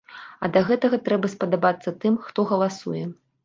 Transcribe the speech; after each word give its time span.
А 0.45 0.47
да 0.55 0.63
гэтага 0.69 0.99
трэба 1.11 1.31
спадабацца 1.35 1.95
тым, 2.01 2.19
хто 2.27 2.49
галасуе. 2.57 3.09